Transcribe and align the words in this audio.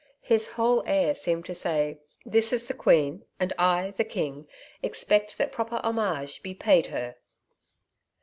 His 0.23 0.53
whole 0.53 0.81
air 0.87 1.13
seemed 1.13 1.45
to 1.45 1.53
say: 1.53 1.99
'This 2.25 2.51
is 2.53 2.65
the 2.65 2.73
Queen, 2.73 3.23
and 3.39 3.53
I, 3.59 3.91
the 3.97 4.03
King, 4.03 4.47
expect 4.81 5.37
that 5.37 5.51
proper 5.51 5.79
homage 5.83 6.41
be 6.41 6.55
paid 6.55 6.87
her.' 6.87 7.17